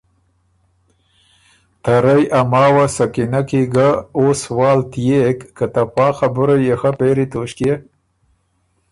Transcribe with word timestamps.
ته 1.83 1.93
رئ 2.03 2.21
ماوه 2.51 2.85
سکینۀ 2.95 3.41
کی 3.49 3.61
يې 3.65 3.71
ګه 3.73 3.89
او 4.17 4.23
سوال 4.43 4.79
تيېک 4.91 5.37
که 5.57 5.65
ته 5.73 5.83
پا 5.95 6.07
خبُره 6.17 6.55
يېخه 6.67 6.91
پېری 6.99 7.25
توݭکيې 7.31 7.73